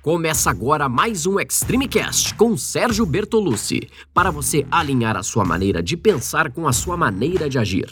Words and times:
Começa 0.00 0.48
agora 0.48 0.88
mais 0.88 1.26
um 1.26 1.40
Extreme 1.40 1.88
Cast 1.88 2.32
com 2.34 2.56
Sérgio 2.56 3.04
Bertolucci, 3.04 3.90
para 4.14 4.30
você 4.30 4.64
alinhar 4.70 5.16
a 5.16 5.24
sua 5.24 5.44
maneira 5.44 5.82
de 5.82 5.96
pensar 5.96 6.52
com 6.52 6.68
a 6.68 6.72
sua 6.72 6.96
maneira 6.96 7.50
de 7.50 7.58
agir. 7.58 7.90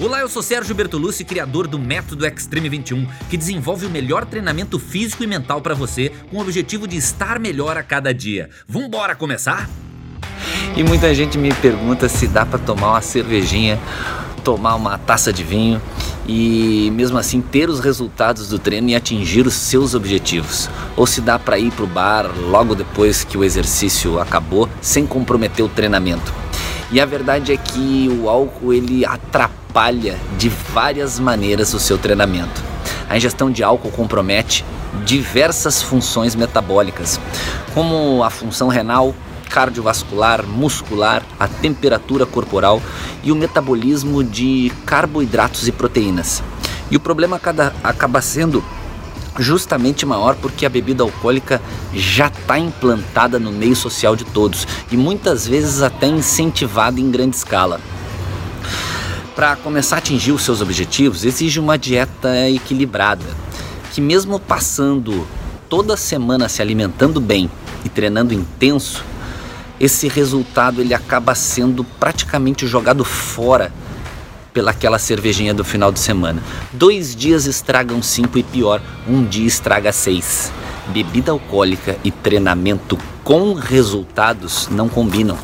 Olá, 0.00 0.20
eu 0.20 0.28
sou 0.28 0.42
Sérgio 0.42 0.74
Bertolucci, 0.74 1.26
criador 1.26 1.66
do 1.66 1.78
Método 1.78 2.24
Extreme 2.24 2.70
21, 2.70 3.06
que 3.28 3.36
desenvolve 3.36 3.84
o 3.84 3.90
melhor 3.90 4.24
treinamento 4.24 4.78
físico 4.78 5.24
e 5.24 5.26
mental 5.26 5.60
para 5.60 5.74
você, 5.74 6.10
com 6.30 6.38
o 6.38 6.40
objetivo 6.40 6.88
de 6.88 6.96
estar 6.96 7.38
melhor 7.38 7.76
a 7.76 7.82
cada 7.82 8.12
dia. 8.14 8.48
Vambora 8.66 9.14
começar? 9.14 9.68
E 10.74 10.82
muita 10.82 11.14
gente 11.14 11.36
me 11.36 11.52
pergunta 11.56 12.08
se 12.08 12.26
dá 12.26 12.46
para 12.46 12.58
tomar 12.58 12.92
uma 12.92 13.02
cervejinha, 13.02 13.78
tomar 14.42 14.74
uma 14.74 14.96
taça 14.96 15.30
de 15.30 15.44
vinho 15.44 15.82
e 16.28 16.92
mesmo 16.94 17.16
assim 17.16 17.40
ter 17.40 17.70
os 17.70 17.80
resultados 17.80 18.48
do 18.48 18.58
treino 18.58 18.90
e 18.90 18.94
atingir 18.94 19.46
os 19.46 19.54
seus 19.54 19.94
objetivos. 19.94 20.68
Ou 20.94 21.06
se 21.06 21.22
dá 21.22 21.38
para 21.38 21.58
ir 21.58 21.72
para 21.72 21.84
o 21.84 21.88
bar 21.88 22.30
logo 22.38 22.74
depois 22.74 23.24
que 23.24 23.38
o 23.38 23.42
exercício 23.42 24.20
acabou, 24.20 24.68
sem 24.82 25.06
comprometer 25.06 25.64
o 25.64 25.68
treinamento. 25.68 26.32
E 26.92 27.00
a 27.00 27.06
verdade 27.06 27.52
é 27.52 27.56
que 27.56 28.08
o 28.20 28.28
álcool 28.28 28.74
ele 28.74 29.04
atrapalha 29.06 30.18
de 30.36 30.48
várias 30.48 31.18
maneiras 31.18 31.72
o 31.72 31.80
seu 31.80 31.96
treinamento. 31.96 32.62
A 33.08 33.16
ingestão 33.16 33.50
de 33.50 33.62
álcool 33.62 33.90
compromete 33.90 34.64
diversas 35.04 35.82
funções 35.82 36.34
metabólicas, 36.34 37.18
como 37.74 38.22
a 38.22 38.30
função 38.30 38.68
renal, 38.68 39.14
cardiovascular, 39.48 40.46
muscular, 40.46 41.22
a 41.38 41.48
temperatura 41.48 42.26
corporal 42.26 42.82
e 43.22 43.32
o 43.32 43.36
metabolismo 43.36 44.22
de 44.22 44.72
carboidratos 44.84 45.66
e 45.66 45.72
proteínas. 45.72 46.42
E 46.90 46.96
o 46.96 47.00
problema 47.00 47.40
acaba 47.82 48.22
sendo 48.22 48.62
justamente 49.38 50.04
maior 50.04 50.34
porque 50.36 50.66
a 50.66 50.68
bebida 50.68 51.02
alcoólica 51.02 51.60
já 51.94 52.26
está 52.26 52.58
implantada 52.58 53.38
no 53.38 53.52
meio 53.52 53.76
social 53.76 54.16
de 54.16 54.24
todos 54.24 54.66
e 54.90 54.96
muitas 54.96 55.46
vezes 55.46 55.82
até 55.82 56.06
incentivada 56.06 57.00
em 57.00 57.10
grande 57.10 57.36
escala. 57.36 57.80
Para 59.34 59.54
começar 59.54 59.96
a 59.96 59.98
atingir 60.00 60.32
os 60.32 60.42
seus 60.42 60.60
objetivos, 60.60 61.24
exige 61.24 61.60
uma 61.60 61.78
dieta 61.78 62.48
equilibrada, 62.48 63.24
que 63.92 64.00
mesmo 64.00 64.40
passando 64.40 65.26
toda 65.68 65.96
semana 65.96 66.48
se 66.48 66.60
alimentando 66.60 67.20
bem 67.20 67.48
e 67.84 67.88
treinando 67.88 68.34
intenso, 68.34 69.04
esse 69.80 70.08
resultado 70.08 70.80
ele 70.80 70.94
acaba 70.94 71.34
sendo 71.34 71.84
praticamente 71.84 72.66
jogado 72.66 73.04
fora 73.04 73.72
pelaquela 74.52 74.98
cervejinha 74.98 75.54
do 75.54 75.64
final 75.64 75.92
de 75.92 76.00
semana. 76.00 76.42
Dois 76.72 77.14
dias 77.14 77.46
estragam 77.46 78.02
cinco 78.02 78.38
e 78.38 78.42
pior, 78.42 78.80
um 79.06 79.24
dia 79.24 79.46
estraga 79.46 79.92
seis. 79.92 80.52
Bebida 80.88 81.30
alcoólica 81.30 81.96
e 82.02 82.10
treinamento 82.10 82.98
com 83.22 83.52
resultados 83.52 84.68
não 84.68 84.88
combinam. 84.88 85.38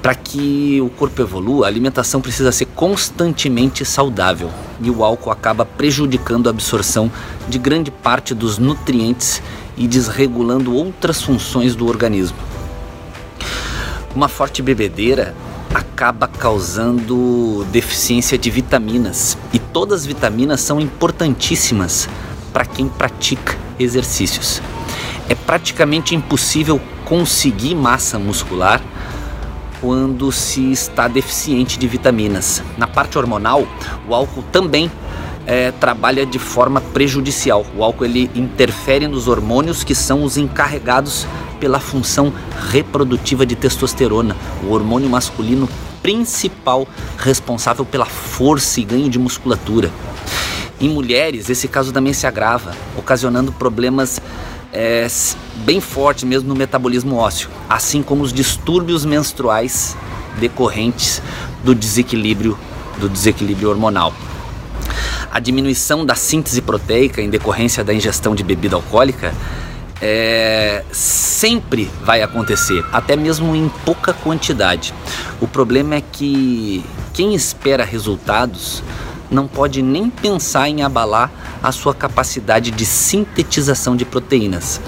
Para 0.00 0.14
que 0.14 0.82
o 0.82 0.90
corpo 0.90 1.22
evolua, 1.22 1.64
a 1.64 1.68
alimentação 1.68 2.20
precisa 2.20 2.52
ser 2.52 2.66
constantemente 2.66 3.86
saudável 3.86 4.50
e 4.80 4.90
o 4.90 5.02
álcool 5.02 5.30
acaba 5.30 5.64
prejudicando 5.64 6.46
a 6.46 6.50
absorção 6.50 7.10
de 7.48 7.58
grande 7.58 7.90
parte 7.90 8.34
dos 8.34 8.58
nutrientes 8.58 9.42
e 9.78 9.88
desregulando 9.88 10.74
outras 10.74 11.22
funções 11.22 11.74
do 11.74 11.88
organismo. 11.88 12.36
Uma 14.14 14.28
forte 14.28 14.62
bebedeira 14.62 15.34
acaba 15.74 16.28
causando 16.28 17.66
deficiência 17.72 18.38
de 18.38 18.48
vitaminas 18.48 19.36
e 19.52 19.58
todas 19.58 20.02
as 20.02 20.06
vitaminas 20.06 20.60
são 20.60 20.80
importantíssimas 20.80 22.08
para 22.52 22.64
quem 22.64 22.88
pratica 22.88 23.58
exercícios. 23.76 24.62
É 25.28 25.34
praticamente 25.34 26.14
impossível 26.14 26.80
conseguir 27.04 27.74
massa 27.74 28.16
muscular 28.16 28.80
quando 29.80 30.30
se 30.30 30.70
está 30.70 31.08
deficiente 31.08 31.76
de 31.76 31.88
vitaminas. 31.88 32.62
Na 32.78 32.86
parte 32.86 33.18
hormonal, 33.18 33.66
o 34.08 34.14
álcool 34.14 34.44
também 34.52 34.88
é, 35.46 35.70
trabalha 35.72 36.24
de 36.24 36.38
forma 36.38 36.80
prejudicial. 36.80 37.64
O 37.76 37.84
álcool 37.84 38.04
ele 38.04 38.30
interfere 38.34 39.06
nos 39.06 39.28
hormônios 39.28 39.84
que 39.84 39.94
são 39.94 40.24
os 40.24 40.36
encarregados 40.36 41.26
pela 41.60 41.80
função 41.80 42.32
reprodutiva 42.70 43.46
de 43.46 43.54
testosterona, 43.54 44.36
o 44.62 44.72
hormônio 44.72 45.08
masculino 45.08 45.68
principal 46.02 46.86
responsável 47.16 47.84
pela 47.84 48.04
força 48.04 48.80
e 48.80 48.84
ganho 48.84 49.08
de 49.08 49.18
musculatura. 49.18 49.90
Em 50.80 50.88
mulheres, 50.88 51.48
esse 51.48 51.66
caso 51.68 51.92
também 51.92 52.12
se 52.12 52.26
agrava, 52.26 52.74
ocasionando 52.98 53.52
problemas 53.52 54.20
é, 54.72 55.06
bem 55.64 55.80
fortes 55.80 56.24
mesmo 56.24 56.48
no 56.48 56.54
metabolismo 56.54 57.16
ósseo, 57.16 57.48
assim 57.70 58.02
como 58.02 58.22
os 58.22 58.32
distúrbios 58.32 59.04
menstruais 59.04 59.96
decorrentes 60.38 61.22
do 61.62 61.74
desequilíbrio 61.74 62.58
do 62.98 63.08
desequilíbrio 63.08 63.70
hormonal. 63.70 64.12
A 65.34 65.40
diminuição 65.40 66.06
da 66.06 66.14
síntese 66.14 66.62
proteica 66.62 67.20
em 67.20 67.28
decorrência 67.28 67.82
da 67.82 67.92
ingestão 67.92 68.36
de 68.36 68.44
bebida 68.44 68.76
alcoólica 68.76 69.34
é, 70.00 70.84
sempre 70.92 71.90
vai 72.04 72.22
acontecer, 72.22 72.84
até 72.92 73.16
mesmo 73.16 73.52
em 73.56 73.68
pouca 73.84 74.12
quantidade. 74.12 74.94
O 75.40 75.48
problema 75.48 75.96
é 75.96 76.00
que 76.00 76.84
quem 77.12 77.34
espera 77.34 77.84
resultados 77.84 78.80
não 79.28 79.48
pode 79.48 79.82
nem 79.82 80.08
pensar 80.08 80.68
em 80.68 80.82
abalar 80.82 81.28
a 81.60 81.72
sua 81.72 81.92
capacidade 81.92 82.70
de 82.70 82.86
sintetização 82.86 83.96
de 83.96 84.04
proteínas. 84.04 84.80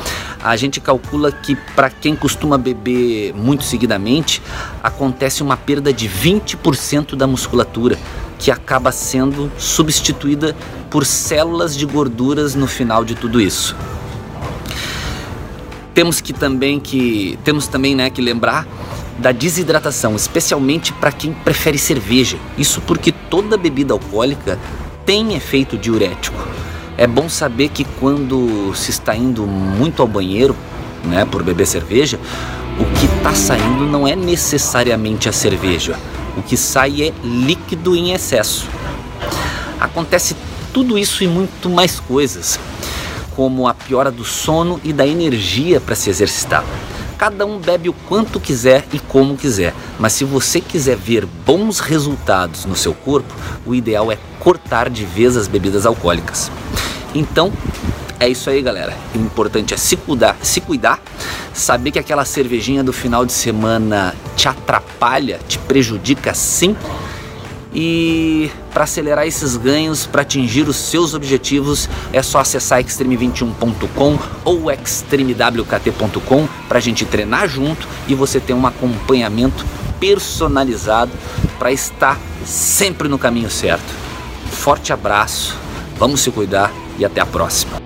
A 0.45 0.55
gente 0.55 0.81
calcula 0.81 1.33
que 1.33 1.57
para 1.75 1.91
quem 1.91 2.15
costuma 2.15 2.57
beber 2.57 3.35
muito 3.35 3.65
seguidamente, 3.65 4.41
acontece 4.81 5.43
uma 5.43 5.57
perda 5.57 5.93
de 5.93 6.09
20% 6.09 7.17
da 7.17 7.27
musculatura, 7.27 7.99
que 8.39 8.51
acaba 8.51 8.93
sendo 8.93 9.51
substituída 9.59 10.55
por 10.91 11.05
células 11.05 11.77
de 11.77 11.85
gorduras 11.87 12.55
no 12.55 12.67
final 12.67 13.05
de 13.05 13.15
tudo 13.15 13.41
isso. 13.41 13.77
Temos 15.95 16.21
que 16.21 16.33
também 16.33 16.79
que 16.79 17.39
temos 17.43 17.67
também, 17.67 17.95
né, 17.95 18.11
que 18.11 18.21
lembrar 18.21 18.67
da 19.19 19.33
desidratação, 19.33 20.15
especialmente 20.15 20.93
para 20.93 21.11
quem 21.11 21.33
prefere 21.33 21.79
cerveja. 21.79 22.37
Isso 22.59 22.81
porque 22.83 23.13
toda 23.13 23.57
bebida 23.57 23.95
alcoólica 23.95 24.59
tem 25.07 25.35
efeito 25.35 25.79
diurético. 25.79 26.37
É 26.99 27.07
bom 27.07 27.29
saber 27.29 27.69
que 27.69 27.85
quando 27.99 28.75
se 28.75 28.91
está 28.91 29.15
indo 29.15 29.47
muito 29.47 30.03
ao 30.03 30.09
banheiro, 30.09 30.57
né, 31.05 31.25
por 31.25 31.43
beber 31.43 31.67
cerveja, 31.67 32.19
o 32.79 32.85
que 32.99 33.07
está 33.07 33.35
saindo 33.35 33.87
não 33.87 34.07
é 34.07 34.15
necessariamente 34.15 35.29
a 35.29 35.33
cerveja. 35.33 35.99
O 36.37 36.43
que 36.43 36.57
sai 36.57 37.03
é 37.03 37.13
líquido 37.25 37.97
em 37.97 38.13
excesso. 38.13 38.69
Acontece 39.81 40.37
tudo 40.73 40.99
isso 40.99 41.25
e 41.25 41.29
muito 41.29 41.71
mais 41.71 41.99
coisas 41.99 42.59
como 43.37 43.69
a 43.69 43.75
piora 43.75 44.11
do 44.11 44.25
sono 44.25 44.81
e 44.83 44.95
da 44.95 45.07
energia 45.07 45.79
para 45.79 45.95
se 45.95 46.09
exercitar. 46.09 46.65
Cada 47.19 47.45
um 47.47 47.59
bebe 47.59 47.89
o 47.89 47.93
quanto 47.93 48.41
quiser 48.41 48.85
e 48.93 48.99
como 48.99 49.37
quiser, 49.37 49.75
mas 49.99 50.15
se 50.15 50.25
você 50.25 50.61
quiser 50.61 50.97
ver 50.97 51.27
bons 51.27 51.81
resultados 51.81 52.65
no 52.65 52.75
seu 52.75 52.95
corpo, 52.95 53.33
o 53.65 53.75
ideal 53.75 54.11
é 54.11 54.19
cortar 54.41 54.89
de 54.89 55.05
vez 55.05 55.37
as 55.37 55.47
bebidas 55.49 55.87
alcoólicas. 55.87 56.51
Então, 57.15 57.53
é 58.19 58.29
isso 58.29 58.49
aí, 58.49 58.63
galera. 58.63 58.97
O 59.15 59.19
importante 59.19 59.75
é 59.75 59.77
se 59.77 59.97
cuidar, 59.97 60.37
se 60.43 60.61
cuidar, 60.61 61.01
saber 61.53 61.91
que 61.91 61.99
aquela 61.99 62.25
cervejinha 62.25 62.83
do 62.83 62.93
final 62.93 63.25
de 63.25 63.33
semana 63.33 64.15
te 64.37 64.49
atrapalha, 64.49 65.39
te 65.47 65.59
prejudica 65.59 66.33
sim, 66.35 66.77
e 67.79 68.51
para 68.73 68.85
acelerar 68.85 69.27
esses 69.27 69.55
ganhos, 69.55 70.07
para 70.07 70.23
atingir 70.23 70.67
os 70.67 70.77
seus 70.77 71.13
objetivos, 71.13 71.91
é 72.11 72.23
só 72.23 72.39
acessar 72.39 72.83
extreme21.com 72.83 74.19
ou 74.47 74.71
extremewkt.com 74.71 76.49
para 76.67 76.79
a 76.79 76.81
gente 76.81 77.05
treinar 77.05 77.47
junto 77.47 77.87
e 78.09 78.15
você 78.15 78.41
ter 78.41 78.55
um 78.55 78.67
acompanhamento 78.67 79.63
personalizado 80.01 81.13
para 81.59 81.71
estar 81.71 82.19
sempre 82.47 83.09
no 83.09 83.19
caminho 83.19 83.51
certo. 83.51 83.95
Forte 84.51 84.91
abraço, 84.91 85.55
vamos 85.99 86.21
se 86.21 86.31
cuidar 86.31 86.73
e 86.99 87.05
até 87.05 87.21
a 87.21 87.27
próxima. 87.27 87.86